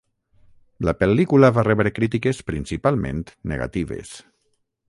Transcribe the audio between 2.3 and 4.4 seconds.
principalment negatives.